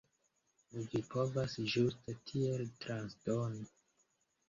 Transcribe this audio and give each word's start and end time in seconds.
Vi 0.85 1.01
povas 1.11 1.55
ĝuste 1.75 2.19
tiel 2.33 2.67
transdoni. 2.83 3.67